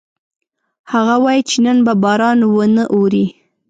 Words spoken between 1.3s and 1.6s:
چې